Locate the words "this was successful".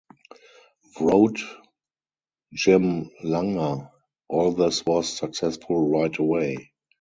4.53-5.91